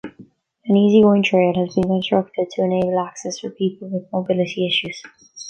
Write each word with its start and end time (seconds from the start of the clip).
An 0.65 0.75
"easy-going 0.75 1.21
trail" 1.21 1.53
has 1.63 1.75
been 1.75 1.83
constructed 1.83 2.49
to 2.55 2.63
enable 2.63 2.99
access 3.01 3.37
for 3.37 3.51
people 3.51 3.87
with 3.87 4.11
mobility 4.11 4.65
issues. 4.67 4.99